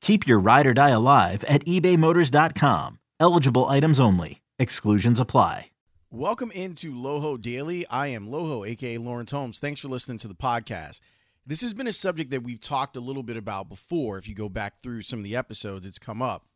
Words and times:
Keep 0.00 0.26
your 0.26 0.38
ride 0.38 0.66
or 0.66 0.74
die 0.74 0.90
alive 0.90 1.44
at 1.44 1.64
ebaymotors.com. 1.64 2.98
Eligible 3.18 3.64
items 3.66 4.00
only. 4.00 4.42
Exclusions 4.58 5.20
apply. 5.20 5.70
Welcome 6.10 6.52
into 6.52 6.94
Loho 6.94 7.40
Daily. 7.40 7.86
I 7.88 8.06
am 8.06 8.28
Loho, 8.28 8.66
aka 8.66 8.96
Lawrence 8.96 9.32
Holmes. 9.32 9.58
Thanks 9.58 9.80
for 9.80 9.88
listening 9.88 10.18
to 10.18 10.28
the 10.28 10.34
podcast. 10.34 11.00
This 11.44 11.60
has 11.62 11.74
been 11.74 11.86
a 11.86 11.92
subject 11.92 12.30
that 12.30 12.42
we've 12.42 12.60
talked 12.60 12.96
a 12.96 13.00
little 13.00 13.22
bit 13.22 13.36
about 13.36 13.68
before. 13.68 14.16
If 14.16 14.28
you 14.28 14.34
go 14.34 14.48
back 14.48 14.80
through 14.80 15.02
some 15.02 15.18
of 15.18 15.24
the 15.24 15.36
episodes, 15.36 15.84
it's 15.84 15.98
come 15.98 16.22
up. 16.22 16.46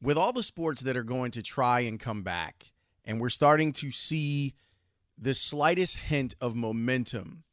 With 0.00 0.16
all 0.16 0.32
the 0.32 0.42
sports 0.42 0.80
that 0.82 0.96
are 0.96 1.04
going 1.04 1.30
to 1.32 1.42
try 1.42 1.80
and 1.80 2.00
come 2.00 2.22
back, 2.22 2.72
and 3.04 3.20
we're 3.20 3.28
starting 3.28 3.72
to 3.74 3.90
see 3.90 4.54
the 5.16 5.34
slightest 5.34 5.98
hint 5.98 6.34
of 6.40 6.56
momentum 6.56 7.44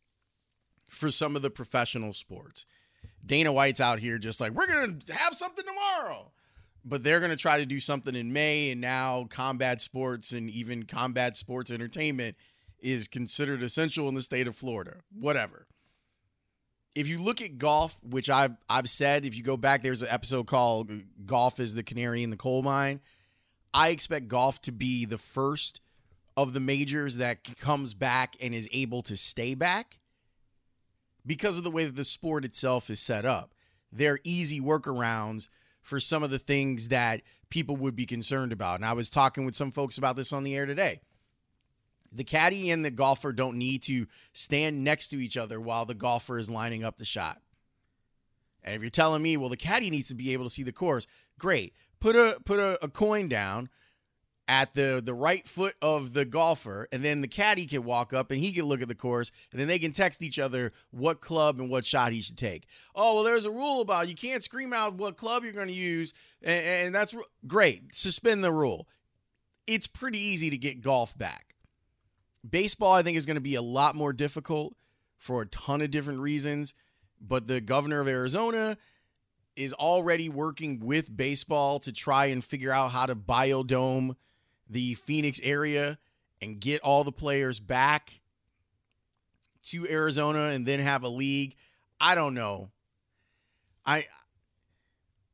for 0.88 1.12
some 1.12 1.36
of 1.36 1.42
the 1.42 1.52
professional 1.52 2.14
sports. 2.14 2.66
Dana 3.26 3.52
White's 3.52 3.82
out 3.82 4.00
here 4.00 4.18
just 4.18 4.42
like, 4.42 4.54
we're 4.54 4.68
going 4.68 5.00
to 5.00 5.14
have 5.14 5.34
something 5.34 5.66
tomorrow. 5.66 6.32
But 6.86 7.04
they're 7.04 7.20
going 7.20 7.32
to 7.32 7.38
try 7.38 7.60
to 7.60 7.66
do 7.66 7.80
something 7.80 8.16
in 8.16 8.34
May. 8.34 8.72
And 8.72 8.82
now 8.82 9.26
combat 9.30 9.82
sports 9.82 10.32
and 10.32 10.50
even 10.50 10.84
combat 10.84 11.36
sports 11.38 11.72
entertainment 11.72 12.36
is 12.80 13.08
considered 13.08 13.62
essential 13.62 14.08
in 14.08 14.16
the 14.16 14.22
state 14.22 14.48
of 14.48 14.56
Florida. 14.56 14.98
Whatever. 15.14 15.68
If 16.96 17.08
you 17.08 17.20
look 17.20 17.42
at 17.42 17.58
golf, 17.58 17.98
which 18.04 18.30
I've 18.30 18.56
I've 18.70 18.90
said, 18.90 19.26
if 19.26 19.36
you 19.36 19.44
go 19.44 19.58
back, 19.58 19.84
there's 19.84 20.02
an 20.02 20.10
episode 20.10 20.48
called 20.48 20.92
"Golf 21.26 21.60
is 21.60 21.76
the 21.76 21.84
Canary 21.84 22.24
in 22.24 22.30
the 22.30 22.36
Coal 22.36 22.64
Mine." 22.64 23.02
I 23.74 23.90
expect 23.90 24.28
golf 24.28 24.62
to 24.64 24.72
be 24.72 25.06
the 25.06 25.20
first 25.20 25.82
of 26.36 26.54
the 26.54 26.60
majors 26.60 27.18
that 27.18 27.44
comes 27.60 27.94
back 27.94 28.36
and 28.42 28.56
is 28.56 28.68
able 28.72 29.02
to 29.04 29.16
stay 29.16 29.54
back 29.54 30.00
because 31.26 31.58
of 31.58 31.64
the 31.64 31.72
way 31.72 31.86
that 31.86 31.96
the 31.96 32.04
sport 32.04 32.46
itself 32.46 32.90
is 32.90 33.00
set 33.00 33.26
up. 33.26 33.54
They're 33.92 34.20
easy 34.24 34.60
workarounds 34.60 35.48
for 35.82 36.00
some 36.00 36.24
of 36.24 36.30
the 36.30 36.40
things 36.40 36.90
that 36.90 37.22
people 37.50 37.76
would 37.78 37.96
be 37.96 38.06
concerned 38.06 38.52
about. 38.52 38.76
And 38.76 38.86
I 38.86 38.94
was 38.94 39.10
talking 39.10 39.46
with 39.46 39.56
some 39.56 39.72
folks 39.72 39.98
about 39.98 40.16
this 40.16 40.32
on 40.32 40.44
the 40.44 40.56
air 40.56 40.66
today. 40.66 41.02
The 42.12 42.24
caddy 42.24 42.72
and 42.72 42.84
the 42.84 42.92
golfer 42.92 43.32
don't 43.32 43.58
need 43.58 43.84
to 43.84 44.08
stand 44.34 44.84
next 44.84 45.10
to 45.10 45.18
each 45.18 45.38
other 45.38 45.60
while 45.60 45.86
the 45.86 45.94
golfer 45.94 46.38
is 46.38 46.50
lining 46.50 46.84
up 46.84 46.98
the 46.98 47.06
shot. 47.06 47.42
And 48.64 48.76
if 48.76 48.82
you're 48.82 48.90
telling 48.90 49.22
me, 49.22 49.38
well, 49.38 49.50
the 49.50 49.58
caddy 49.58 49.90
needs 49.90 50.08
to 50.10 50.16
be 50.16 50.34
able 50.34 50.44
to 50.44 50.50
see 50.50 50.64
the 50.64 50.72
course, 50.72 51.08
great. 51.38 51.74
Put 52.00 52.16
a 52.16 52.40
put 52.46 52.60
a, 52.60 52.84
a 52.84 52.88
coin 52.88 53.28
down 53.28 53.70
at 54.50 54.74
the 54.74 55.00
the 55.06 55.14
right 55.14 55.48
foot 55.48 55.76
of 55.80 56.14
the 56.14 56.26
golfer 56.26 56.88
and 56.92 57.06
then 57.06 57.22
the 57.22 57.28
caddy 57.28 57.68
can 57.68 57.84
walk 57.84 58.12
up 58.12 58.32
and 58.32 58.40
he 58.40 58.52
can 58.52 58.66
look 58.66 58.82
at 58.82 58.88
the 58.88 58.96
course 58.96 59.32
and 59.52 59.62
then 59.62 59.68
they 59.68 59.78
can 59.78 59.92
text 59.92 60.24
each 60.24 60.40
other 60.40 60.74
what 60.90 61.22
club 61.22 61.60
and 61.60 61.70
what 61.70 61.86
shot 61.86 62.12
he 62.12 62.20
should 62.20 62.38
take. 62.38 62.66
Oh 62.96 63.16
well 63.16 63.24
there's 63.24 63.46
a 63.46 63.52
rule 63.52 63.80
about 63.80 64.10
you 64.10 64.16
can't 64.16 64.44
scream 64.44 64.74
out 64.74 64.96
what 64.96 65.18
club 65.18 65.44
you're 65.44 65.54
going 65.54 65.68
to 65.68 65.74
use 65.74 66.16
and, 66.42 66.66
and 66.66 66.96
that's 66.96 67.16
great 67.46 67.94
suspend 67.94 68.44
the 68.44 68.52
rule. 68.52 68.88
It's 69.68 69.86
pretty 69.86 70.20
easy 70.20 70.50
to 70.50 70.58
get 70.58 70.82
golf 70.82 71.16
back. 71.16 71.56
Baseball 72.50 72.94
i 72.94 73.04
think 73.04 73.18
is 73.18 73.28
going 73.28 73.36
to 73.36 73.42
be 73.42 73.56
a 73.56 73.62
lot 73.62 73.96
more 73.96 74.14
difficult 74.14 74.74
for 75.20 75.44
a 75.44 75.46
ton 75.46 75.82
of 75.82 75.92
different 75.92 76.22
reasons 76.22 76.74
but 77.22 77.48
the 77.48 77.62
governor 77.62 78.00
of 78.00 78.08
arizona 78.08 78.78
is 79.56 79.74
already 79.74 80.30
working 80.30 80.80
with 80.80 81.16
baseball 81.16 81.80
to 81.82 81.92
try 81.92 82.28
and 82.28 82.44
figure 82.44 82.72
out 82.72 82.92
how 82.92 83.06
to 83.06 83.16
biodome 83.16 84.16
the 84.70 84.94
Phoenix 84.94 85.40
area 85.44 85.98
and 86.42 86.60
get 86.60 86.82
all 86.82 87.04
the 87.04 87.12
players 87.12 87.60
back 87.60 88.22
to 89.64 89.88
Arizona 89.88 90.46
and 90.48 90.66
then 90.66 90.80
have 90.80 91.04
a 91.04 91.10
league. 91.10 91.56
I 92.00 92.16
don't 92.16 92.34
know. 92.34 92.72
I 93.86 94.06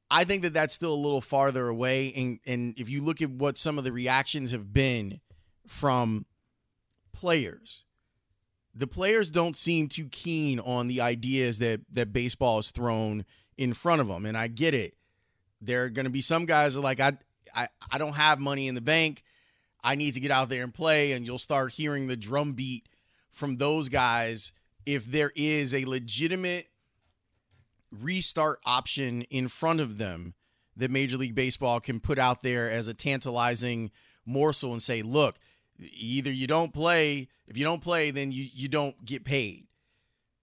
I 0.10 0.24
think 0.24 0.44
that 0.44 0.54
that's 0.54 0.74
still 0.74 0.94
a 0.94 0.96
little 0.96 1.22
farther 1.22 1.68
away 1.68 2.14
and 2.16 2.40
and 2.46 2.74
if 2.78 2.90
you 2.90 3.02
look 3.02 3.22
at 3.22 3.30
what 3.30 3.58
some 3.58 3.78
of 3.78 3.84
the 3.84 3.92
reactions 3.92 4.52
have 4.52 4.74
been 4.74 5.20
from 5.68 6.26
players 7.12 7.86
the 8.76 8.88
players 8.88 9.32
don't 9.32 9.56
seem 9.56 9.88
too 9.88 10.08
keen 10.10 10.60
on 10.60 10.88
the 10.88 11.00
ideas 11.02 11.60
that 11.60 11.82
that 11.92 12.12
baseball 12.12 12.60
is 12.60 12.72
thrown 12.72 13.26
in 13.58 13.74
front 13.74 14.02
of 14.02 14.08
them 14.08 14.26
and 14.26 14.38
I 14.38 14.48
get 14.48 14.74
it. 14.74 14.96
There 15.62 15.86
are 15.86 15.90
going 15.90 16.06
to 16.06 16.12
be 16.12 16.22
some 16.22 16.46
guys 16.46 16.78
like 16.78 17.00
I 17.00 17.14
I, 17.56 17.68
I 17.92 17.98
don't 17.98 18.16
have 18.16 18.40
money 18.40 18.68
in 18.68 18.76
the 18.76 18.82
bank. 18.82 19.24
I 19.86 19.94
need 19.94 20.16
to 20.16 20.20
get 20.20 20.32
out 20.32 20.50
there 20.50 20.64
and 20.64 20.74
play. 20.74 21.12
And 21.12 21.26
you'll 21.26 21.38
start 21.38 21.74
hearing 21.74 22.08
the 22.08 22.18
drum 22.18 22.54
beat 22.54 22.90
from 23.32 23.58
those 23.58 23.88
guys 23.88 24.52
if 24.86 25.06
there 25.06 25.32
is 25.36 25.74
a 25.74 25.86
legitimate 25.86 26.68
restart 27.92 28.60
option 28.66 29.22
in 29.24 29.48
front 29.48 29.80
of 29.80 29.98
them 29.98 30.34
that 30.76 30.92
Major 30.92 31.18
League 31.18 31.36
Baseball 31.36 31.80
can 31.80 32.00
put 32.00 32.20
out 32.20 32.42
there 32.42 32.70
as 32.70 32.88
a 32.88 32.94
tantalizing 32.94 33.92
morsel 34.26 34.74
and 34.74 34.82
say, 34.82 35.02
look, 35.02 35.38
either 35.80 36.32
you 36.32 36.48
don't 36.48 36.74
play, 36.74 37.30
if 37.48 37.58
you 37.58 37.64
don't 37.64 37.82
play, 37.82 38.12
then 38.12 38.32
you, 38.32 38.46
you 38.54 38.68
don't 38.68 39.06
get 39.06 39.24
paid. 39.24 39.68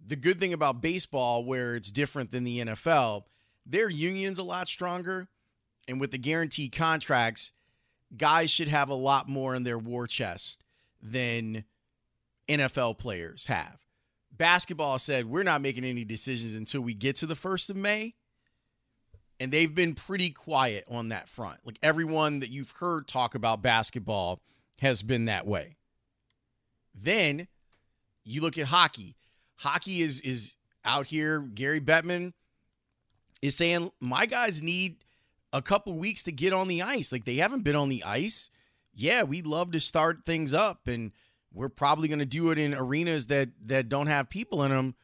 The 0.05 0.17
good 0.17 0.41
thing 0.41 0.53
about 0.53 0.81
baseball, 0.81 1.45
where 1.45 1.75
it's 1.75 1.93
different 1.93 2.31
than 2.31 2.45
the 2.45 2.61
NFL, 2.61 3.25
their 3.67 3.91
union's 3.91 4.39
a 4.39 4.43
lot 4.43 4.69
stronger 4.69 5.29
and 5.89 6.01
with 6.01 6.11
the 6.11 6.19
guaranteed 6.19 6.73
contracts, 6.73 7.53
guys 8.17 8.51
should 8.51 8.69
have 8.69 8.89
a 8.89 8.95
lot 8.95 9.29
more 9.29 9.55
in 9.55 9.65
their 9.65 9.79
war 9.79 10.07
chest 10.07 10.65
than 11.03 11.65
NFL 12.49 12.99
players 12.99 13.47
have. 13.47 13.79
Basketball 14.31 14.99
said, 14.99 15.27
we're 15.27 15.43
not 15.43 15.61
making 15.61 15.85
any 15.85 16.05
decisions 16.05 16.55
until 16.55 16.81
we 16.81 16.95
get 16.95 17.17
to 17.17 17.27
the 17.27 17.35
1st 17.35 17.71
of 17.71 17.77
May. 17.77 18.15
And 19.39 19.51
they've 19.51 19.75
been 19.75 19.95
pretty 19.95 20.31
quiet 20.31 20.85
on 20.89 21.09
that 21.09 21.29
front. 21.29 21.59
Like 21.65 21.79
everyone 21.83 22.41
that 22.41 22.51
you've 22.51 22.71
heard 22.73 23.09
talk 23.09 23.35
about 23.35 23.61
basketball 23.61 24.41
has 24.81 25.03
been 25.03 25.25
that 25.25 25.47
way. 25.47 25.77
Then 26.95 27.49
you 28.25 28.41
look 28.41 28.57
at 28.57 28.67
hockey. 28.67 29.17
Hockey 29.57 30.03
is 30.03 30.21
is 30.21 30.57
out 30.85 31.07
here. 31.07 31.41
Gary 31.41 31.81
Bettman 31.81 32.33
is 33.41 33.57
saying 33.57 33.91
my 34.01 34.27
guys 34.27 34.63
need 34.63 34.97
a 35.53 35.63
couple 35.63 35.93
weeks 35.95 36.23
to 36.25 36.33
get 36.33 36.53
on 36.53 36.69
the 36.69 36.83
ice. 36.83 37.13
Like 37.13 37.25
they 37.25 37.37
haven't 37.37 37.65
been 37.65 37.77
on 37.77 37.89
the 37.89 38.05
ice. 38.05 38.51
Yeah, 38.95 39.23
we'd 39.23 39.47
love 39.47 39.73
to 39.73 39.81
start 39.81 40.25
things 40.27 40.53
up 40.53 40.87
and 40.87 41.13
we're 41.53 41.69
probably 41.69 42.09
going 42.09 42.19
to 42.19 42.27
do 42.27 42.51
it 42.51 42.59
in 42.59 42.75
arenas 42.75 43.27
that 43.27 43.51
that 43.67 43.89
don't 43.89 44.07
have 44.07 44.31
people 44.31 44.63
in 44.63 44.71
them, 44.71 44.95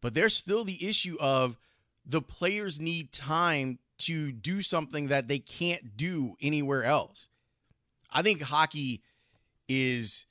but 0.00 0.14
there's 0.14 0.36
still 0.36 0.64
the 0.64 0.86
issue 0.86 1.16
of 1.20 1.58
the 2.04 2.22
players 2.22 2.80
need 2.80 3.12
time 3.12 3.78
to 3.98 4.32
do 4.32 4.62
something 4.62 5.08
that 5.08 5.28
they 5.28 5.38
can't 5.38 5.96
do 5.96 6.34
anywhere 6.40 6.84
else. 6.84 7.28
I 8.10 8.22
think 8.22 8.42
hockey 8.42 9.02
is 9.68 10.26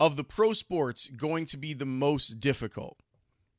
of 0.00 0.16
the 0.16 0.24
pro 0.24 0.52
sports 0.52 1.08
going 1.10 1.46
to 1.46 1.56
be 1.56 1.74
the 1.74 1.86
most 1.86 2.40
difficult. 2.40 2.98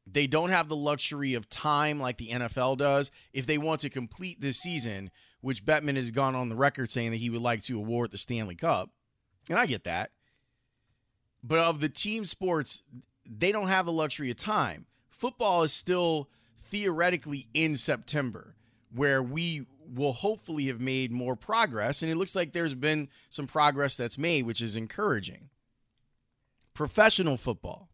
They 0.05 0.27
don't 0.27 0.49
have 0.49 0.67
the 0.67 0.75
luxury 0.75 1.33
of 1.33 1.49
time 1.49 1.99
like 1.99 2.17
the 2.17 2.29
NFL 2.29 2.77
does. 2.77 3.11
If 3.31 3.45
they 3.45 3.57
want 3.57 3.81
to 3.81 3.89
complete 3.89 4.41
this 4.41 4.57
season, 4.57 5.11
which 5.43 5.65
Bettman 5.65 5.97
has 5.97 6.09
gone 6.09 6.35
on 6.35 6.47
the 6.47 6.55
record 6.55 6.89
saying 6.89 7.11
that 7.11 7.17
he 7.17 7.29
would 7.29 7.41
like 7.41 7.61
to 7.63 7.77
award 7.77 8.11
the 8.11 8.17
Stanley 8.17 8.55
Cup, 8.55 8.91
and 9.49 9.59
I 9.59 9.65
get 9.65 9.83
that. 9.83 10.11
But 11.43 11.59
of 11.59 11.81
the 11.81 11.89
team 11.89 12.23
sports, 12.23 12.83
they 13.29 13.51
don't 13.51 13.67
have 13.67 13.85
the 13.85 13.91
luxury 13.91 14.31
of 14.31 14.37
time. 14.37 14.85
Football 15.11 15.63
is 15.63 15.73
still 15.73 16.29
theoretically 16.57 17.49
in 17.53 17.75
September, 17.75 18.55
where 18.89 19.21
we 19.21 19.65
will 19.93 20.13
hopefully 20.13 20.67
have 20.67 20.79
made 20.79 21.11
more 21.11 21.35
progress. 21.35 22.01
And 22.01 22.09
it 22.09 22.15
looks 22.15 22.37
like 22.37 22.53
there's 22.53 22.73
been 22.73 23.09
some 23.29 23.45
progress 23.45 23.97
that's 23.97 24.17
made, 24.17 24.45
which 24.45 24.61
is 24.61 24.77
encouraging. 24.77 25.49
Professional 26.73 27.35
football. 27.35 27.89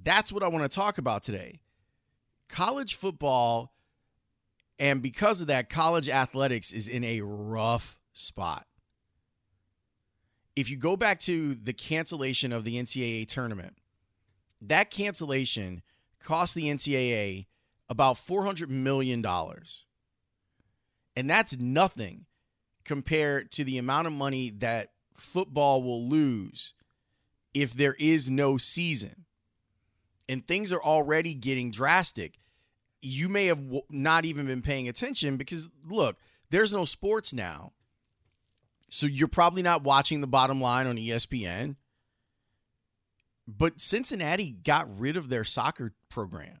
That's 0.00 0.30
what 0.30 0.42
I 0.42 0.48
want 0.48 0.70
to 0.70 0.74
talk 0.74 0.98
about 0.98 1.22
today. 1.22 1.60
College 2.46 2.94
football, 2.94 3.72
and 4.78 5.02
because 5.02 5.40
of 5.40 5.48
that, 5.48 5.68
college 5.68 6.08
athletics 6.08 6.72
is 6.72 6.88
in 6.88 7.04
a 7.04 7.20
rough 7.20 7.98
spot. 8.12 8.66
If 10.54 10.70
you 10.70 10.76
go 10.76 10.96
back 10.96 11.20
to 11.20 11.54
the 11.54 11.72
cancellation 11.72 12.52
of 12.52 12.64
the 12.64 12.76
NCAA 12.76 13.28
tournament, 13.28 13.76
that 14.60 14.90
cancellation 14.90 15.82
cost 16.20 16.54
the 16.54 16.64
NCAA 16.64 17.46
about 17.88 18.16
$400 18.16 18.68
million. 18.68 19.24
And 21.16 21.30
that's 21.30 21.58
nothing 21.58 22.26
compared 22.84 23.50
to 23.52 23.64
the 23.64 23.78
amount 23.78 24.06
of 24.06 24.12
money 24.12 24.50
that 24.50 24.90
football 25.16 25.82
will 25.82 26.06
lose 26.06 26.74
if 27.54 27.72
there 27.72 27.96
is 27.98 28.30
no 28.30 28.56
season. 28.56 29.24
And 30.28 30.46
things 30.46 30.72
are 30.72 30.82
already 30.82 31.34
getting 31.34 31.70
drastic. 31.70 32.38
You 33.00 33.28
may 33.28 33.46
have 33.46 33.60
not 33.90 34.24
even 34.24 34.46
been 34.46 34.62
paying 34.62 34.88
attention 34.88 35.36
because, 35.36 35.70
look, 35.88 36.16
there's 36.50 36.72
no 36.72 36.84
sports 36.84 37.32
now. 37.32 37.72
So 38.88 39.06
you're 39.06 39.28
probably 39.28 39.62
not 39.62 39.84
watching 39.84 40.20
the 40.20 40.26
bottom 40.26 40.60
line 40.60 40.86
on 40.86 40.96
ESPN. 40.96 41.76
But 43.46 43.80
Cincinnati 43.80 44.50
got 44.50 44.88
rid 44.98 45.16
of 45.16 45.28
their 45.28 45.44
soccer 45.44 45.94
program. 46.10 46.60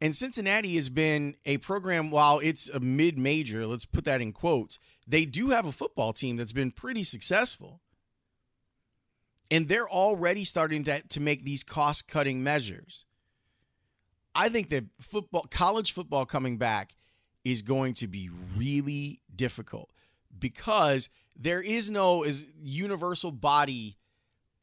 And 0.00 0.16
Cincinnati 0.16 0.76
has 0.76 0.88
been 0.88 1.36
a 1.44 1.58
program, 1.58 2.10
while 2.10 2.38
it's 2.38 2.68
a 2.70 2.80
mid 2.80 3.18
major, 3.18 3.66
let's 3.66 3.84
put 3.84 4.04
that 4.04 4.20
in 4.20 4.32
quotes, 4.32 4.78
they 5.06 5.26
do 5.26 5.50
have 5.50 5.66
a 5.66 5.72
football 5.72 6.12
team 6.12 6.36
that's 6.36 6.52
been 6.52 6.70
pretty 6.70 7.04
successful. 7.04 7.80
And 9.50 9.68
they're 9.68 9.88
already 9.88 10.44
starting 10.44 10.84
to, 10.84 11.02
to 11.02 11.20
make 11.20 11.44
these 11.44 11.64
cost 11.64 12.08
cutting 12.08 12.42
measures. 12.42 13.04
I 14.34 14.48
think 14.48 14.70
that 14.70 14.84
football, 15.00 15.46
college 15.50 15.92
football 15.92 16.24
coming 16.24 16.56
back 16.56 16.94
is 17.44 17.62
going 17.62 17.94
to 17.94 18.06
be 18.06 18.30
really 18.56 19.22
difficult 19.34 19.90
because 20.38 21.08
there 21.36 21.62
is 21.62 21.90
no 21.90 22.22
is 22.22 22.46
universal 22.60 23.32
body 23.32 23.96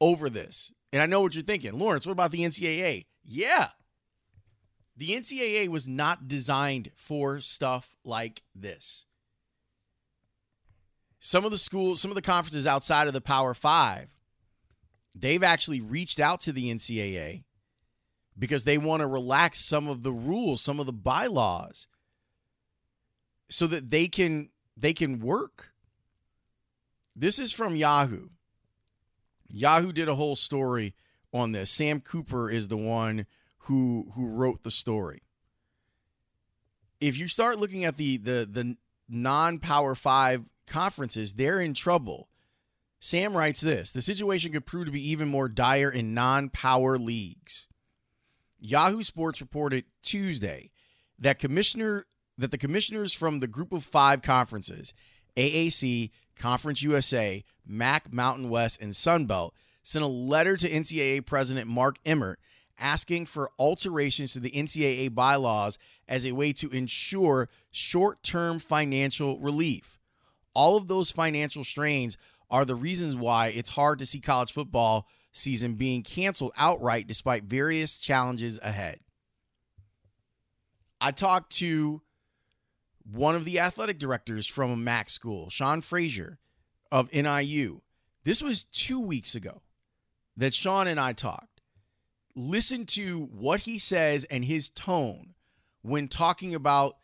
over 0.00 0.30
this. 0.30 0.72
And 0.92 1.02
I 1.02 1.06
know 1.06 1.20
what 1.20 1.34
you're 1.34 1.44
thinking. 1.44 1.78
Lawrence, 1.78 2.06
what 2.06 2.12
about 2.12 2.30
the 2.30 2.40
NCAA? 2.40 3.06
Yeah. 3.24 3.68
The 4.96 5.10
NCAA 5.10 5.68
was 5.68 5.88
not 5.88 6.28
designed 6.28 6.90
for 6.96 7.40
stuff 7.40 7.94
like 8.04 8.42
this. 8.54 9.04
Some 11.20 11.44
of 11.44 11.50
the 11.50 11.58
schools, 11.58 12.00
some 12.00 12.10
of 12.10 12.14
the 12.14 12.22
conferences 12.22 12.66
outside 12.66 13.06
of 13.06 13.12
the 13.12 13.20
Power 13.20 13.54
Five, 13.54 14.14
they've 15.14 15.42
actually 15.42 15.80
reached 15.80 16.20
out 16.20 16.40
to 16.42 16.52
the 16.52 16.72
NCAA 16.72 17.44
because 18.38 18.64
they 18.64 18.78
want 18.78 19.00
to 19.00 19.06
relax 19.06 19.58
some 19.58 19.88
of 19.88 20.02
the 20.02 20.12
rules, 20.12 20.60
some 20.60 20.78
of 20.78 20.86
the 20.86 20.92
bylaws, 20.92 21.88
so 23.50 23.66
that 23.66 23.90
they 23.90 24.08
can 24.08 24.50
they 24.76 24.92
can 24.92 25.18
work. 25.18 25.72
This 27.16 27.38
is 27.38 27.52
from 27.52 27.74
Yahoo. 27.74 28.28
Yahoo 29.50 29.92
did 29.92 30.08
a 30.08 30.14
whole 30.14 30.36
story 30.36 30.94
on 31.32 31.52
this. 31.52 31.70
Sam 31.70 32.00
Cooper 32.00 32.50
is 32.50 32.68
the 32.68 32.76
one 32.76 33.26
who 33.62 34.12
who 34.14 34.28
wrote 34.28 34.62
the 34.62 34.70
story. 34.70 35.22
If 37.00 37.18
you 37.18 37.28
start 37.28 37.58
looking 37.58 37.84
at 37.84 37.96
the 37.96 38.16
the 38.18 38.48
the 38.50 38.76
non-power 39.08 39.94
5 39.94 40.50
conferences, 40.66 41.34
they're 41.34 41.60
in 41.60 41.74
trouble. 41.74 42.28
Sam 43.00 43.36
writes 43.36 43.60
this, 43.60 43.90
the 43.90 44.02
situation 44.02 44.52
could 44.52 44.66
prove 44.66 44.86
to 44.86 44.92
be 44.92 45.10
even 45.10 45.28
more 45.28 45.48
dire 45.48 45.90
in 45.90 46.14
non-power 46.14 46.98
leagues. 46.98 47.67
Yahoo 48.58 49.02
Sports 49.02 49.40
reported 49.40 49.84
Tuesday 50.02 50.70
that 51.18 51.38
commissioner 51.38 52.04
that 52.36 52.50
the 52.50 52.58
commissioners 52.58 53.12
from 53.12 53.40
the 53.40 53.48
group 53.48 53.72
of 53.72 53.82
5 53.82 54.22
conferences, 54.22 54.94
AAC, 55.36 56.10
Conference 56.36 56.82
USA, 56.82 57.44
MAC 57.66 58.12
Mountain 58.12 58.48
West, 58.48 58.80
and 58.80 58.92
Sunbelt 58.92 59.50
sent 59.82 60.04
a 60.04 60.08
letter 60.08 60.56
to 60.56 60.70
NCAA 60.70 61.26
President 61.26 61.68
Mark 61.68 61.96
Emmert 62.06 62.38
asking 62.78 63.26
for 63.26 63.50
alterations 63.58 64.32
to 64.32 64.40
the 64.40 64.50
NCAA 64.52 65.12
bylaws 65.12 65.78
as 66.06 66.24
a 66.24 66.32
way 66.32 66.52
to 66.52 66.70
ensure 66.70 67.48
short 67.70 68.22
term 68.22 68.58
financial 68.58 69.38
relief. 69.40 69.98
All 70.54 70.76
of 70.76 70.88
those 70.88 71.10
financial 71.10 71.64
strains 71.64 72.16
are 72.50 72.64
the 72.64 72.74
reasons 72.74 73.16
why 73.16 73.48
it's 73.48 73.70
hard 73.70 73.98
to 73.98 74.06
see 74.06 74.20
college 74.20 74.52
football 74.52 75.06
season 75.32 75.74
being 75.74 76.02
canceled 76.02 76.52
outright 76.56 77.06
despite 77.06 77.44
various 77.44 77.98
challenges 77.98 78.58
ahead. 78.62 79.00
I 81.00 81.12
talked 81.12 81.52
to 81.58 82.02
one 83.10 83.34
of 83.34 83.44
the 83.44 83.58
athletic 83.60 83.98
directors 83.98 84.46
from 84.46 84.70
a 84.70 84.76
MAC 84.76 85.08
school, 85.08 85.48
Sean 85.50 85.80
Frazier, 85.80 86.38
of 86.90 87.12
NIU. 87.12 87.80
This 88.24 88.42
was 88.42 88.64
two 88.64 89.00
weeks 89.00 89.34
ago 89.34 89.62
that 90.36 90.52
Sean 90.52 90.86
and 90.86 91.00
I 91.00 91.12
talked. 91.12 91.60
Listen 92.34 92.86
to 92.86 93.28
what 93.32 93.60
he 93.60 93.78
says 93.78 94.24
and 94.24 94.44
his 94.44 94.70
tone 94.70 95.34
when 95.82 96.08
talking 96.08 96.54
about 96.54 96.96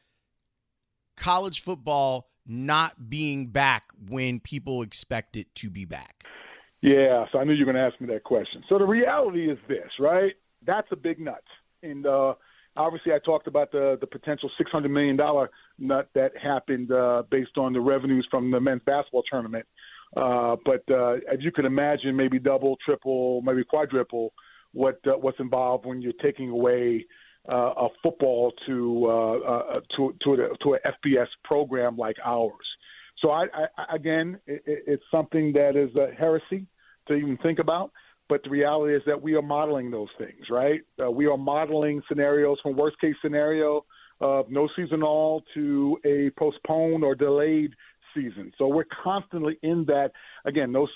college 1.16 1.60
football 1.60 2.28
not 2.46 3.08
being 3.08 3.46
back 3.48 3.90
when 4.08 4.38
people 4.38 4.82
expect 4.82 5.36
it 5.36 5.54
to 5.56 5.70
be 5.70 5.84
back. 5.84 6.24
Yeah, 6.84 7.24
so 7.32 7.38
I 7.38 7.44
knew 7.44 7.54
you 7.54 7.64
were 7.64 7.72
going 7.72 7.82
to 7.82 7.90
ask 7.90 7.98
me 7.98 8.08
that 8.08 8.24
question. 8.24 8.62
So 8.68 8.76
the 8.76 8.84
reality 8.84 9.50
is 9.50 9.56
this, 9.68 9.88
right? 9.98 10.34
That's 10.66 10.86
a 10.92 10.96
big 10.96 11.18
nut. 11.18 11.42
And 11.82 12.06
uh, 12.06 12.34
obviously, 12.76 13.14
I 13.14 13.20
talked 13.24 13.46
about 13.46 13.72
the 13.72 13.96
the 13.98 14.06
potential 14.06 14.50
six 14.58 14.70
hundred 14.70 14.90
million 14.90 15.16
dollar 15.16 15.48
nut 15.78 16.10
that 16.14 16.32
happened 16.36 16.92
uh, 16.92 17.22
based 17.30 17.56
on 17.56 17.72
the 17.72 17.80
revenues 17.80 18.28
from 18.30 18.50
the 18.50 18.60
men's 18.60 18.82
basketball 18.84 19.22
tournament. 19.30 19.64
Uh, 20.14 20.56
but 20.66 20.82
uh, 20.90 21.14
as 21.32 21.38
you 21.40 21.50
can 21.52 21.64
imagine, 21.64 22.14
maybe 22.14 22.38
double, 22.38 22.76
triple, 22.84 23.40
maybe 23.40 23.64
quadruple 23.64 24.34
what 24.72 24.98
uh, 25.06 25.12
what's 25.12 25.40
involved 25.40 25.86
when 25.86 26.02
you're 26.02 26.12
taking 26.22 26.50
away 26.50 27.02
uh, 27.50 27.72
a 27.78 27.88
football 28.02 28.52
to 28.66 29.06
uh, 29.08 29.38
uh, 29.38 29.80
to 29.96 30.14
to 30.22 30.34
a, 30.34 30.36
to 30.62 30.74
a 30.74 30.78
FBS 30.80 31.28
program 31.44 31.96
like 31.96 32.16
ours. 32.22 32.66
So 33.22 33.30
I, 33.30 33.46
I 33.78 33.94
again, 33.94 34.38
it, 34.46 34.62
it's 34.66 35.04
something 35.10 35.54
that 35.54 35.76
is 35.76 35.88
a 35.96 36.12
heresy 36.14 36.66
to 37.08 37.14
even 37.14 37.36
think 37.38 37.58
about. 37.58 37.92
But 38.28 38.42
the 38.42 38.50
reality 38.50 38.96
is 38.96 39.02
that 39.06 39.20
we 39.20 39.34
are 39.34 39.42
modeling 39.42 39.90
those 39.90 40.08
things, 40.18 40.46
right? 40.50 40.80
Uh, 41.02 41.10
we 41.10 41.26
are 41.26 41.36
modeling 41.36 42.02
scenarios 42.08 42.58
from 42.62 42.76
worst 42.76 42.98
case 43.00 43.14
scenario 43.22 43.84
of 44.20 44.50
no 44.50 44.68
season 44.74 45.02
all 45.02 45.42
to 45.54 45.98
a 46.06 46.30
postponed 46.38 47.04
or 47.04 47.14
delayed 47.14 47.74
season. 48.14 48.52
So 48.56 48.68
we're 48.68 48.86
constantly 49.02 49.58
in 49.62 49.84
that. 49.86 50.12
Again, 50.46 50.72
no 50.72 50.88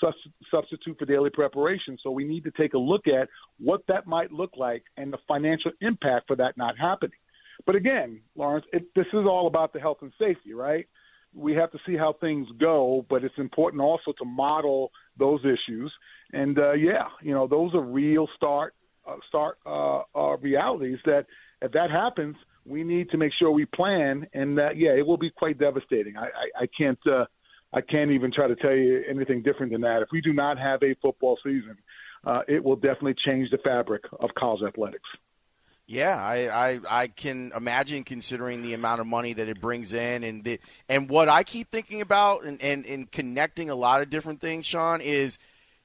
substitute 0.50 0.98
for 0.98 1.04
daily 1.04 1.30
preparation. 1.30 1.98
So 2.02 2.10
we 2.10 2.24
need 2.24 2.44
to 2.44 2.50
take 2.52 2.74
a 2.74 2.78
look 2.78 3.06
at 3.08 3.28
what 3.58 3.82
that 3.88 4.06
might 4.06 4.32
look 4.32 4.52
like 4.56 4.84
and 4.96 5.12
the 5.12 5.18
financial 5.26 5.72
impact 5.80 6.28
for 6.28 6.36
that 6.36 6.56
not 6.56 6.78
happening. 6.78 7.18
But 7.66 7.76
again, 7.76 8.20
Lawrence, 8.36 8.66
it, 8.72 8.84
this 8.94 9.06
is 9.12 9.26
all 9.26 9.46
about 9.46 9.72
the 9.72 9.80
health 9.80 9.98
and 10.02 10.12
safety, 10.18 10.54
right? 10.54 10.86
We 11.34 11.54
have 11.54 11.70
to 11.72 11.78
see 11.86 11.96
how 11.96 12.14
things 12.14 12.48
go, 12.58 13.06
but 13.08 13.24
it's 13.24 13.38
important 13.38 13.82
also 13.82 14.12
to 14.18 14.24
model 14.24 14.90
those 15.18 15.40
issues. 15.44 15.92
And 16.32 16.58
uh, 16.58 16.72
yeah, 16.72 17.04
you 17.22 17.32
know, 17.34 17.46
those 17.46 17.74
are 17.74 17.82
real 17.82 18.28
start 18.36 18.74
uh, 19.06 19.16
start 19.28 19.58
uh, 19.64 20.02
uh, 20.14 20.36
realities 20.38 20.98
that 21.06 21.26
if 21.62 21.72
that 21.72 21.90
happens, 21.90 22.36
we 22.66 22.84
need 22.84 23.10
to 23.10 23.16
make 23.16 23.32
sure 23.38 23.50
we 23.50 23.64
plan, 23.64 24.26
and 24.34 24.58
that 24.58 24.76
yeah, 24.76 24.90
it 24.90 25.06
will 25.06 25.16
be 25.16 25.30
quite 25.30 25.58
devastating. 25.58 26.16
I, 26.16 26.24
I, 26.26 26.62
I 26.62 26.66
can't 26.78 26.98
uh, 27.06 27.24
I 27.72 27.80
can't 27.80 28.10
even 28.10 28.32
try 28.32 28.48
to 28.48 28.56
tell 28.56 28.74
you 28.74 29.02
anything 29.08 29.42
different 29.42 29.72
than 29.72 29.80
that. 29.82 30.02
If 30.02 30.08
we 30.12 30.20
do 30.20 30.32
not 30.32 30.58
have 30.58 30.82
a 30.82 30.94
football 31.02 31.38
season, 31.42 31.76
uh, 32.26 32.40
it 32.48 32.62
will 32.62 32.76
definitely 32.76 33.14
change 33.26 33.50
the 33.50 33.58
fabric 33.58 34.02
of 34.20 34.30
college 34.38 34.62
athletics. 34.66 35.08
Yeah, 35.90 36.22
I, 36.22 36.72
I, 36.72 36.80
I 36.88 37.06
can 37.06 37.50
imagine 37.56 38.04
considering 38.04 38.60
the 38.60 38.74
amount 38.74 39.00
of 39.00 39.06
money 39.06 39.32
that 39.32 39.48
it 39.48 39.58
brings 39.58 39.94
in 39.94 40.22
and 40.22 40.44
the, 40.44 40.60
and 40.86 41.08
what 41.08 41.30
I 41.30 41.42
keep 41.44 41.70
thinking 41.70 42.02
about 42.02 42.44
and, 42.44 42.62
and, 42.62 42.84
and 42.84 43.10
connecting 43.10 43.70
a 43.70 43.74
lot 43.74 44.02
of 44.02 44.10
different 44.10 44.42
things, 44.42 44.66
Sean, 44.66 45.00
is 45.00 45.38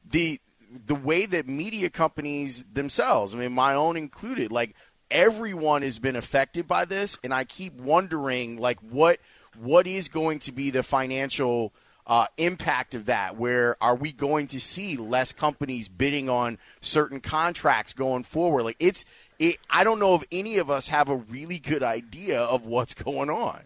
the 0.06 0.40
the 0.88 0.96
way 0.96 1.26
that 1.28 1.48
media 1.48 1.90
companies 1.90 2.66
themselves, 2.74 3.34
I 3.34 3.38
mean, 3.38 3.54
my 3.54 3.76
own 3.76 3.96
included, 3.96 4.52
like 4.52 4.76
everyone 5.10 5.84
has 5.84 6.00
been 6.00 6.16
affected 6.16 6.68
by 6.68 6.84
this, 6.84 7.18
and 7.24 7.34
I 7.34 7.46
keep 7.46 7.74
wondering, 7.76 8.58
like, 8.58 8.80
what 8.82 9.20
what 9.58 9.88
is 9.88 10.10
going 10.10 10.40
to 10.40 10.52
be 10.52 10.72
the 10.72 10.84
financial 10.84 11.74
uh, 12.08 12.26
impact 12.38 12.96
of 12.96 13.06
that? 13.06 13.38
Where 13.38 13.78
are 13.82 13.96
we 13.96 14.12
going 14.12 14.48
to 14.48 14.60
see 14.60 14.98
less 14.98 15.32
companies 15.32 15.88
bidding 15.88 16.28
on 16.28 16.58
certain 16.82 17.22
contracts 17.22 17.94
going 17.94 18.24
forward? 18.24 18.64
Like, 18.64 18.78
it's 18.80 19.06
it, 19.44 19.58
I 19.70 19.84
don't 19.84 20.00
know 20.00 20.16
if 20.16 20.24
any 20.32 20.58
of 20.58 20.70
us 20.70 20.88
have 20.88 21.10
a 21.10 21.18
really 21.18 21.60
good 21.60 21.84
idea 21.84 22.40
of 22.40 22.66
what's 22.66 22.94
going 22.94 23.30
on. 23.30 23.62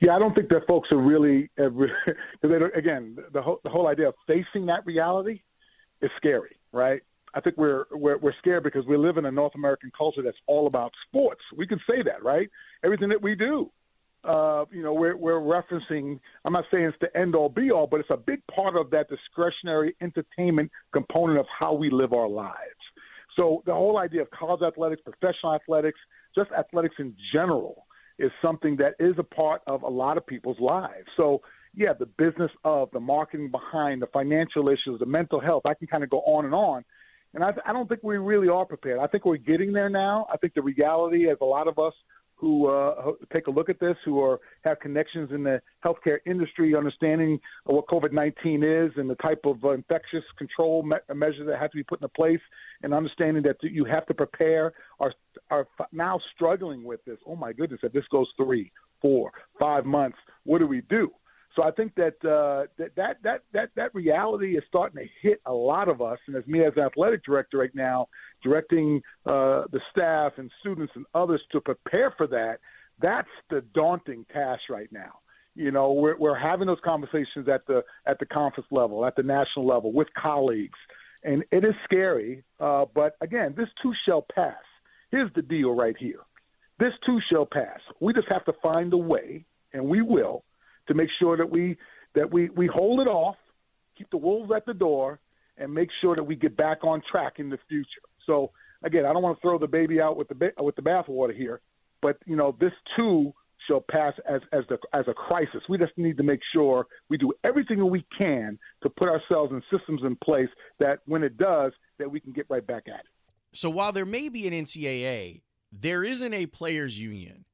Yeah, 0.00 0.16
I 0.16 0.18
don't 0.18 0.34
think 0.34 0.48
that 0.48 0.66
folks 0.66 0.88
are 0.90 0.98
really, 0.98 1.48
because 1.56 1.90
again, 2.74 3.16
the 3.32 3.40
whole 3.40 3.60
the 3.62 3.70
whole 3.70 3.86
idea 3.86 4.08
of 4.08 4.14
facing 4.26 4.66
that 4.66 4.84
reality 4.84 5.42
is 6.00 6.10
scary, 6.16 6.56
right? 6.72 7.00
I 7.34 7.40
think 7.40 7.56
we're, 7.56 7.84
we're 7.92 8.18
we're 8.18 8.34
scared 8.40 8.64
because 8.64 8.84
we 8.84 8.96
live 8.96 9.16
in 9.16 9.24
a 9.24 9.30
North 9.30 9.54
American 9.54 9.92
culture 9.96 10.22
that's 10.22 10.36
all 10.48 10.66
about 10.66 10.92
sports. 11.06 11.40
We 11.56 11.68
can 11.68 11.80
say 11.88 12.02
that, 12.02 12.24
right? 12.24 12.50
Everything 12.82 13.08
that 13.10 13.22
we 13.22 13.36
do, 13.36 13.70
uh, 14.24 14.64
you 14.72 14.82
know, 14.82 14.92
we're 14.92 15.16
we're 15.16 15.40
referencing. 15.40 16.18
I'm 16.44 16.52
not 16.52 16.64
saying 16.72 16.86
it's 16.86 16.96
the 17.00 17.16
end 17.16 17.36
all 17.36 17.48
be 17.48 17.70
all, 17.70 17.86
but 17.86 18.00
it's 18.00 18.10
a 18.10 18.16
big 18.16 18.40
part 18.52 18.76
of 18.76 18.90
that 18.90 19.08
discretionary 19.08 19.94
entertainment 20.00 20.72
component 20.92 21.38
of 21.38 21.46
how 21.60 21.74
we 21.74 21.90
live 21.90 22.12
our 22.12 22.28
lives. 22.28 22.81
So 23.38 23.62
the 23.66 23.74
whole 23.74 23.98
idea 23.98 24.22
of 24.22 24.30
college 24.30 24.62
athletics, 24.62 25.02
professional 25.02 25.54
athletics, 25.54 25.98
just 26.34 26.50
athletics 26.52 26.96
in 26.98 27.14
general, 27.32 27.86
is 28.18 28.30
something 28.44 28.76
that 28.76 28.94
is 29.00 29.14
a 29.18 29.22
part 29.22 29.62
of 29.66 29.82
a 29.82 29.88
lot 29.88 30.16
of 30.16 30.26
people's 30.26 30.60
lives. 30.60 31.06
So 31.18 31.40
yeah, 31.74 31.92
the 31.98 32.06
business 32.06 32.50
of 32.64 32.90
the 32.92 33.00
marketing 33.00 33.50
behind 33.50 34.02
the 34.02 34.06
financial 34.08 34.68
issues, 34.68 35.00
the 35.00 35.06
mental 35.06 35.40
health. 35.40 35.62
I 35.64 35.74
can 35.74 35.86
kind 35.86 36.04
of 36.04 36.10
go 36.10 36.18
on 36.20 36.44
and 36.44 36.54
on. 36.54 36.84
And 37.34 37.42
I, 37.42 37.52
I 37.64 37.72
don't 37.72 37.88
think 37.88 38.02
we 38.02 38.18
really 38.18 38.48
are 38.48 38.66
prepared. 38.66 38.98
I 38.98 39.06
think 39.06 39.24
we're 39.24 39.38
getting 39.38 39.72
there 39.72 39.88
now. 39.88 40.26
I 40.30 40.36
think 40.36 40.52
the 40.52 40.62
reality, 40.62 41.30
as 41.30 41.38
a 41.40 41.46
lot 41.46 41.66
of 41.66 41.78
us 41.78 41.94
who 42.42 42.68
uh, 42.68 43.12
take 43.32 43.46
a 43.46 43.50
look 43.52 43.70
at 43.70 43.78
this, 43.78 43.96
who 44.04 44.20
are 44.20 44.40
have 44.64 44.80
connections 44.80 45.30
in 45.30 45.44
the 45.44 45.62
healthcare 45.86 46.18
industry, 46.26 46.74
understanding 46.74 47.38
what 47.66 47.86
COVID 47.86 48.12
nineteen 48.12 48.64
is 48.64 48.90
and 48.96 49.08
the 49.08 49.14
type 49.14 49.42
of 49.44 49.62
infectious 49.62 50.24
control 50.36 50.82
me- 50.82 51.14
measures 51.14 51.46
that 51.46 51.60
have 51.60 51.70
to 51.70 51.76
be 51.76 51.84
put 51.84 52.00
into 52.00 52.08
place, 52.08 52.40
and 52.82 52.92
understanding 52.92 53.44
that 53.44 53.56
you 53.62 53.84
have 53.84 54.04
to 54.06 54.14
prepare, 54.14 54.72
are 54.98 55.12
are 55.50 55.68
now 55.92 56.18
struggling 56.34 56.82
with 56.82 57.02
this. 57.04 57.18
Oh 57.28 57.36
my 57.36 57.52
goodness! 57.52 57.78
If 57.84 57.92
this 57.92 58.08
goes 58.10 58.26
three, 58.36 58.72
four, 59.00 59.30
five 59.60 59.86
months, 59.86 60.18
what 60.42 60.58
do 60.58 60.66
we 60.66 60.80
do? 60.90 61.12
So 61.56 61.64
I 61.64 61.70
think 61.70 61.94
that, 61.96 62.14
uh, 62.24 62.66
that 62.78 62.96
that 62.96 63.16
that 63.22 63.42
that 63.52 63.70
that 63.76 63.94
reality 63.94 64.56
is 64.56 64.64
starting 64.68 65.04
to 65.04 65.08
hit 65.20 65.40
a 65.44 65.52
lot 65.52 65.88
of 65.88 66.00
us. 66.00 66.18
And 66.26 66.36
as 66.36 66.46
me 66.46 66.64
as 66.64 66.76
athletic 66.78 67.24
director 67.24 67.58
right 67.58 67.74
now, 67.74 68.08
directing 68.42 69.02
uh, 69.26 69.64
the 69.70 69.80
staff 69.90 70.32
and 70.38 70.50
students 70.60 70.92
and 70.96 71.04
others 71.14 71.42
to 71.52 71.60
prepare 71.60 72.14
for 72.16 72.26
that, 72.28 72.60
that's 73.00 73.28
the 73.50 73.62
daunting 73.74 74.24
task 74.32 74.62
right 74.70 74.90
now. 74.90 75.20
You 75.54 75.70
know, 75.70 75.92
we're 75.92 76.16
we're 76.16 76.38
having 76.38 76.66
those 76.66 76.80
conversations 76.82 77.46
at 77.48 77.66
the 77.66 77.82
at 78.06 78.18
the 78.18 78.26
conference 78.26 78.68
level, 78.70 79.04
at 79.04 79.16
the 79.16 79.22
national 79.22 79.66
level, 79.66 79.92
with 79.92 80.08
colleagues, 80.14 80.78
and 81.22 81.44
it 81.50 81.64
is 81.64 81.74
scary. 81.84 82.44
Uh, 82.58 82.86
but 82.94 83.16
again, 83.20 83.54
this 83.56 83.68
too 83.82 83.92
shall 84.06 84.24
pass. 84.34 84.62
Here's 85.10 85.30
the 85.34 85.42
deal 85.42 85.74
right 85.74 85.96
here. 85.98 86.20
This 86.78 86.94
too 87.04 87.20
shall 87.30 87.44
pass. 87.44 87.80
We 88.00 88.14
just 88.14 88.28
have 88.32 88.46
to 88.46 88.54
find 88.62 88.92
a 88.94 88.96
way, 88.96 89.44
and 89.74 89.84
we 89.84 90.00
will 90.00 90.44
to 90.88 90.94
make 90.94 91.08
sure 91.18 91.36
that 91.36 91.50
we 91.50 91.76
that 92.14 92.30
we, 92.30 92.50
we 92.50 92.66
hold 92.66 93.00
it 93.00 93.08
off, 93.08 93.36
keep 93.96 94.10
the 94.10 94.18
wolves 94.18 94.52
at 94.54 94.66
the 94.66 94.74
door, 94.74 95.18
and 95.56 95.72
make 95.72 95.88
sure 96.00 96.14
that 96.14 96.22
we 96.22 96.36
get 96.36 96.56
back 96.56 96.84
on 96.84 97.02
track 97.10 97.34
in 97.38 97.48
the 97.48 97.58
future. 97.68 97.86
So 98.26 98.50
again, 98.82 99.06
I 99.06 99.12
don't 99.12 99.22
want 99.22 99.38
to 99.38 99.40
throw 99.40 99.58
the 99.58 99.66
baby 99.66 100.00
out 100.00 100.16
with 100.16 100.28
the 100.28 100.52
with 100.58 100.76
the 100.76 100.82
bathwater 100.82 101.34
here, 101.34 101.60
but 102.00 102.18
you 102.26 102.36
know 102.36 102.56
this 102.60 102.72
too 102.96 103.32
shall 103.68 103.84
pass 103.90 104.14
as 104.28 104.40
as 104.52 104.64
the 104.68 104.78
as 104.92 105.04
a 105.08 105.14
crisis. 105.14 105.62
We 105.68 105.78
just 105.78 105.96
need 105.96 106.16
to 106.18 106.22
make 106.22 106.40
sure 106.52 106.86
we 107.08 107.16
do 107.16 107.32
everything 107.44 107.88
we 107.88 108.04
can 108.20 108.58
to 108.82 108.90
put 108.90 109.08
ourselves 109.08 109.52
in 109.52 109.62
systems 109.76 110.02
in 110.04 110.16
place 110.16 110.48
that 110.80 111.00
when 111.06 111.22
it 111.22 111.36
does, 111.36 111.72
that 111.98 112.10
we 112.10 112.20
can 112.20 112.32
get 112.32 112.46
right 112.48 112.66
back 112.66 112.84
at 112.86 113.00
it. 113.00 113.06
So 113.54 113.70
while 113.70 113.92
there 113.92 114.06
may 114.06 114.28
be 114.28 114.46
an 114.46 114.54
NCAA, 114.54 115.42
there 115.70 116.04
isn't 116.04 116.34
a 116.34 116.46
players 116.46 116.98
union 116.98 117.44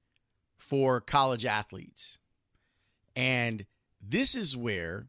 for 0.56 1.00
college 1.00 1.44
athletes. 1.44 2.17
And 3.18 3.66
this 4.00 4.36
is 4.36 4.56
where 4.56 5.08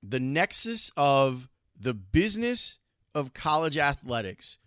the 0.00 0.20
nexus 0.20 0.92
of 0.96 1.48
the 1.76 1.92
business 1.92 2.78
of 3.12 3.34
college 3.34 3.76
athletics 3.76 4.58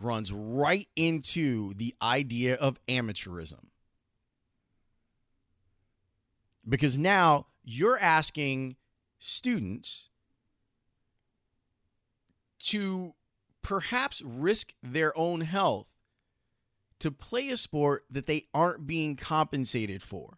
runs 0.00 0.32
right 0.32 0.88
into 0.96 1.72
the 1.74 1.94
idea 2.02 2.56
of 2.56 2.84
amateurism. 2.88 3.66
Because 6.68 6.98
now 6.98 7.46
you're 7.62 7.98
asking 7.98 8.74
students 9.20 10.08
to 12.58 13.14
perhaps 13.62 14.20
risk 14.22 14.74
their 14.82 15.16
own 15.16 15.42
health 15.42 16.00
to 16.98 17.12
play 17.12 17.50
a 17.50 17.56
sport 17.56 18.04
that 18.10 18.26
they 18.26 18.46
aren't 18.52 18.84
being 18.84 19.14
compensated 19.14 20.02
for 20.02 20.37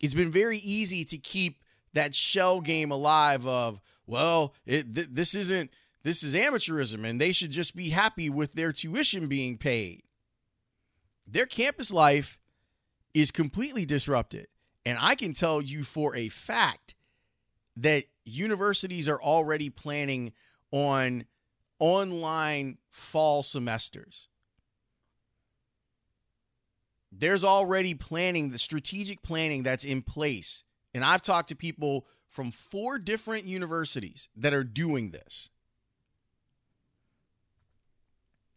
it's 0.00 0.14
been 0.14 0.30
very 0.30 0.58
easy 0.58 1.04
to 1.04 1.18
keep 1.18 1.62
that 1.92 2.14
shell 2.14 2.60
game 2.60 2.90
alive 2.90 3.46
of 3.46 3.80
well 4.06 4.54
it, 4.66 4.94
th- 4.94 5.08
this 5.10 5.34
isn't 5.34 5.70
this 6.02 6.22
is 6.22 6.34
amateurism 6.34 7.04
and 7.04 7.20
they 7.20 7.32
should 7.32 7.50
just 7.50 7.74
be 7.74 7.90
happy 7.90 8.30
with 8.30 8.52
their 8.52 8.72
tuition 8.72 9.26
being 9.26 9.58
paid. 9.58 10.02
Their 11.28 11.46
campus 11.46 11.92
life 11.92 12.38
is 13.12 13.32
completely 13.32 13.84
disrupted. 13.84 14.46
And 14.84 14.98
i 15.00 15.16
can 15.16 15.32
tell 15.32 15.60
you 15.60 15.82
for 15.82 16.14
a 16.14 16.28
fact 16.28 16.94
that 17.76 18.04
universities 18.24 19.08
are 19.08 19.20
already 19.20 19.68
planning 19.68 20.32
on 20.70 21.24
online 21.78 22.78
fall 22.90 23.42
semesters 23.42 24.28
there's 27.18 27.44
already 27.44 27.94
planning, 27.94 28.50
the 28.50 28.58
strategic 28.58 29.22
planning 29.22 29.62
that's 29.62 29.84
in 29.84 30.02
place. 30.02 30.64
And 30.94 31.04
I've 31.04 31.22
talked 31.22 31.48
to 31.48 31.56
people 31.56 32.06
from 32.28 32.50
four 32.50 32.98
different 32.98 33.44
universities 33.44 34.28
that 34.36 34.52
are 34.52 34.64
doing 34.64 35.10
this. 35.10 35.50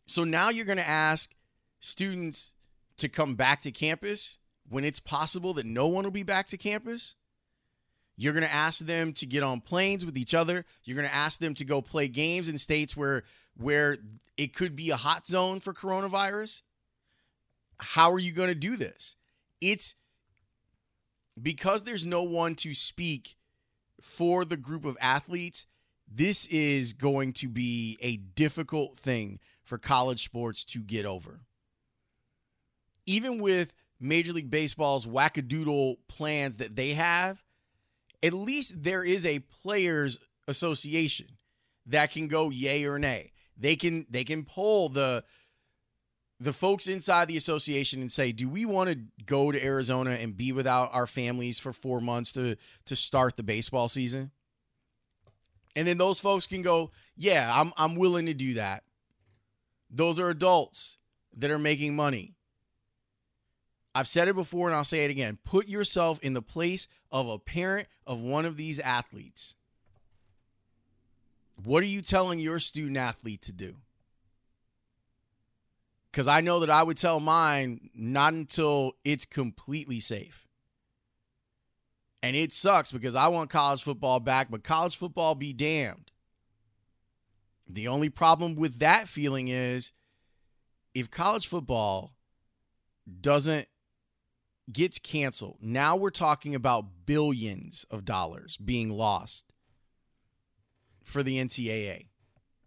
So 0.07 0.23
now 0.23 0.49
you're 0.49 0.65
going 0.65 0.77
to 0.77 0.87
ask 0.87 1.31
students 1.79 2.55
to 2.97 3.07
come 3.07 3.35
back 3.35 3.61
to 3.61 3.71
campus 3.71 4.39
when 4.67 4.83
it's 4.83 4.99
possible 4.99 5.53
that 5.53 5.65
no 5.65 5.87
one 5.87 6.03
will 6.03 6.11
be 6.11 6.23
back 6.23 6.47
to 6.49 6.57
campus. 6.57 7.15
You're 8.17 8.33
going 8.33 8.43
to 8.43 8.53
ask 8.53 8.85
them 8.85 9.13
to 9.13 9.25
get 9.25 9.43
on 9.43 9.61
planes 9.61 10.05
with 10.05 10.17
each 10.17 10.33
other. 10.33 10.65
You're 10.83 10.95
going 10.95 11.07
to 11.07 11.15
ask 11.15 11.39
them 11.39 11.53
to 11.53 11.63
go 11.63 11.81
play 11.81 12.09
games 12.09 12.49
in 12.49 12.57
states 12.57 12.97
where 12.97 13.23
where 13.55 13.97
it 14.37 14.53
could 14.53 14.75
be 14.75 14.89
a 14.89 14.95
hot 14.95 15.27
zone 15.27 15.59
for 15.59 15.73
coronavirus 15.73 16.61
how 17.79 18.11
are 18.11 18.19
you 18.19 18.31
going 18.31 18.49
to 18.49 18.55
do 18.55 18.75
this? 18.75 19.15
It's 19.61 19.95
because 21.41 21.83
there's 21.83 22.05
no 22.05 22.23
one 22.23 22.55
to 22.55 22.73
speak 22.73 23.35
for 24.01 24.45
the 24.45 24.57
group 24.57 24.85
of 24.85 24.97
athletes. 25.01 25.65
This 26.07 26.47
is 26.47 26.93
going 26.93 27.33
to 27.33 27.47
be 27.47 27.97
a 28.01 28.17
difficult 28.17 28.97
thing 28.97 29.39
for 29.63 29.77
college 29.77 30.23
sports 30.23 30.65
to 30.65 30.79
get 30.79 31.05
over. 31.05 31.41
Even 33.05 33.39
with 33.39 33.73
Major 33.99 34.33
League 34.33 34.49
Baseball's 34.49 35.05
wackadoodle 35.05 35.97
plans 36.07 36.57
that 36.57 36.75
they 36.75 36.93
have, 36.93 37.43
at 38.23 38.33
least 38.33 38.83
there 38.83 39.03
is 39.03 39.25
a 39.25 39.39
players 39.39 40.19
association 40.47 41.27
that 41.85 42.11
can 42.11 42.27
go 42.27 42.49
yay 42.49 42.85
or 42.85 42.99
nay. 42.99 43.31
They 43.57 43.75
can 43.75 44.05
they 44.09 44.23
can 44.23 44.45
pull 44.45 44.89
the 44.89 45.23
the 46.39 46.53
folks 46.53 46.87
inside 46.87 47.27
the 47.27 47.37
association 47.37 48.01
and 48.01 48.11
say, 48.11 48.31
do 48.31 48.47
we 48.47 48.65
want 48.65 48.89
to 48.89 48.99
go 49.25 49.51
to 49.51 49.63
Arizona 49.63 50.11
and 50.11 50.37
be 50.37 50.51
without 50.51 50.89
our 50.93 51.05
families 51.05 51.59
for 51.59 51.73
four 51.73 51.99
months 51.99 52.33
to 52.33 52.55
to 52.85 52.95
start 52.95 53.35
the 53.35 53.43
baseball 53.43 53.89
season? 53.89 54.31
And 55.75 55.87
then 55.87 55.97
those 55.97 56.19
folks 56.19 56.47
can 56.47 56.61
go, 56.61 56.91
yeah, 57.15 57.51
I'm 57.53 57.73
I'm 57.77 57.95
willing 57.95 58.25
to 58.27 58.33
do 58.33 58.53
that. 58.53 58.83
Those 59.89 60.19
are 60.19 60.29
adults 60.29 60.97
that 61.35 61.51
are 61.51 61.59
making 61.59 61.95
money. 61.95 62.35
I've 63.93 64.07
said 64.07 64.27
it 64.27 64.35
before 64.35 64.67
and 64.67 64.75
I'll 64.75 64.83
say 64.83 65.03
it 65.03 65.11
again. 65.11 65.39
Put 65.43 65.67
yourself 65.67 66.19
in 66.21 66.33
the 66.33 66.41
place 66.41 66.87
of 67.11 67.27
a 67.27 67.39
parent 67.39 67.87
of 68.05 68.21
one 68.21 68.45
of 68.45 68.55
these 68.55 68.79
athletes. 68.79 69.55
What 71.61 71.83
are 71.83 71.87
you 71.87 72.01
telling 72.01 72.39
your 72.39 72.59
student 72.59 72.97
athlete 72.97 73.41
to 73.43 73.51
do? 73.51 73.75
Because 76.11 76.27
I 76.27 76.41
know 76.41 76.59
that 76.59 76.69
I 76.69 76.83
would 76.83 76.97
tell 76.97 77.19
mine 77.19 77.89
not 77.93 78.33
until 78.33 78.93
it's 79.03 79.25
completely 79.25 79.99
safe. 79.99 80.47
And 82.21 82.35
it 82.35 82.51
sucks 82.51 82.91
because 82.91 83.15
I 83.15 83.27
want 83.27 83.49
college 83.49 83.83
football 83.83 84.19
back, 84.19 84.49
but 84.49 84.63
college 84.63 84.95
football 84.95 85.35
be 85.35 85.53
damned. 85.53 86.11
The 87.67 87.87
only 87.87 88.09
problem 88.09 88.55
with 88.55 88.79
that 88.79 89.07
feeling 89.07 89.47
is 89.47 89.93
if 90.93 91.09
college 91.11 91.47
football 91.47 92.15
doesn't 93.21 93.67
gets 94.71 94.99
canceled, 94.99 95.57
now 95.61 95.95
we're 95.95 96.09
talking 96.09 96.55
about 96.55 97.05
billions 97.05 97.85
of 97.89 98.05
dollars 98.05 98.57
being 98.57 98.89
lost 98.89 99.53
for 101.03 101.23
the 101.23 101.37
NCAA. 101.37 102.07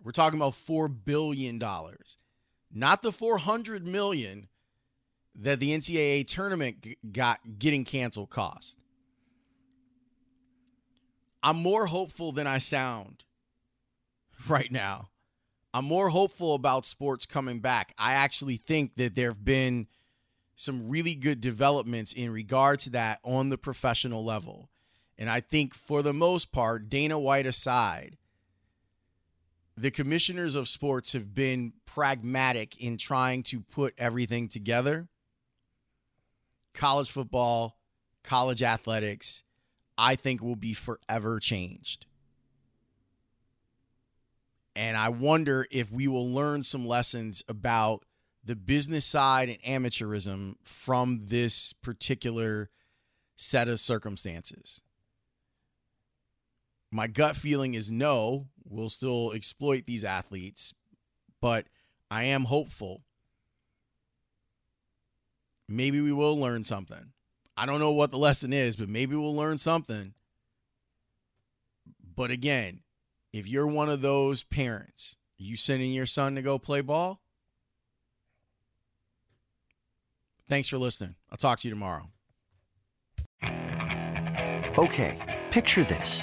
We're 0.02 0.12
talking 0.12 0.38
about 0.38 0.54
4 0.54 0.88
billion 0.88 1.58
dollars. 1.58 2.18
Not 2.72 3.02
the 3.02 3.12
400 3.12 3.86
million 3.86 4.48
that 5.34 5.60
the 5.60 5.76
NCAA 5.76 6.26
tournament 6.26 6.86
got 7.12 7.40
getting 7.58 7.84
canceled 7.84 8.30
cost. 8.30 8.78
I'm 11.42 11.56
more 11.56 11.86
hopeful 11.86 12.32
than 12.32 12.46
I 12.46 12.58
sound 12.58 13.24
right 14.48 14.70
now. 14.70 15.08
I'm 15.74 15.84
more 15.86 16.10
hopeful 16.10 16.54
about 16.54 16.84
sports 16.84 17.24
coming 17.24 17.60
back. 17.60 17.94
I 17.98 18.12
actually 18.12 18.58
think 18.58 18.96
that 18.96 19.14
there 19.14 19.30
have 19.30 19.44
been 19.44 19.86
some 20.54 20.88
really 20.88 21.14
good 21.14 21.40
developments 21.40 22.12
in 22.12 22.30
regard 22.30 22.78
to 22.80 22.90
that 22.90 23.20
on 23.24 23.48
the 23.48 23.58
professional 23.58 24.24
level. 24.24 24.68
And 25.16 25.30
I 25.30 25.40
think 25.40 25.74
for 25.74 26.02
the 26.02 26.12
most 26.12 26.52
part, 26.52 26.88
Dana 26.90 27.18
White 27.18 27.46
aside, 27.46 28.18
the 29.76 29.90
commissioners 29.90 30.54
of 30.54 30.68
sports 30.68 31.12
have 31.12 31.34
been 31.34 31.72
pragmatic 31.86 32.80
in 32.82 32.96
trying 32.98 33.42
to 33.44 33.60
put 33.60 33.94
everything 33.96 34.48
together. 34.48 35.08
College 36.74 37.10
football, 37.10 37.78
college 38.22 38.62
athletics, 38.62 39.42
I 39.96 40.16
think 40.16 40.42
will 40.42 40.56
be 40.56 40.74
forever 40.74 41.38
changed. 41.38 42.06
And 44.74 44.96
I 44.96 45.10
wonder 45.10 45.66
if 45.70 45.90
we 45.92 46.08
will 46.08 46.30
learn 46.30 46.62
some 46.62 46.86
lessons 46.86 47.42
about 47.46 48.04
the 48.44 48.56
business 48.56 49.04
side 49.04 49.48
and 49.48 49.84
amateurism 49.84 50.56
from 50.64 51.20
this 51.26 51.72
particular 51.72 52.70
set 53.36 53.68
of 53.68 53.80
circumstances. 53.80 54.80
My 56.90 57.06
gut 57.06 57.36
feeling 57.36 57.74
is 57.74 57.90
no, 57.90 58.48
we'll 58.68 58.90
still 58.90 59.32
exploit 59.32 59.86
these 59.86 60.04
athletes, 60.04 60.74
but 61.40 61.66
I 62.10 62.24
am 62.24 62.44
hopeful. 62.44 63.02
Maybe 65.68 66.00
we 66.00 66.12
will 66.12 66.38
learn 66.38 66.64
something. 66.64 67.12
I 67.56 67.66
don't 67.66 67.80
know 67.80 67.92
what 67.92 68.10
the 68.10 68.18
lesson 68.18 68.52
is, 68.52 68.76
but 68.76 68.88
maybe 68.88 69.16
we'll 69.16 69.34
learn 69.34 69.58
something. 69.58 70.14
But 72.14 72.30
again, 72.30 72.80
if 73.32 73.48
you're 73.48 73.66
one 73.66 73.88
of 73.88 74.02
those 74.02 74.42
parents, 74.42 75.16
you 75.38 75.56
sending 75.56 75.92
your 75.92 76.06
son 76.06 76.34
to 76.34 76.42
go 76.42 76.58
play 76.58 76.80
ball? 76.80 77.20
Thanks 80.48 80.68
for 80.68 80.76
listening. 80.78 81.14
I'll 81.30 81.38
talk 81.38 81.60
to 81.60 81.68
you 81.68 81.74
tomorrow. 81.74 82.10
Okay, 84.78 85.42
picture 85.50 85.84
this. 85.84 86.22